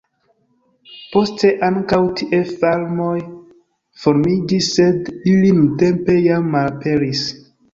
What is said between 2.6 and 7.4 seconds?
farmoj formiĝis, sed ili nuntempe jam malaperis.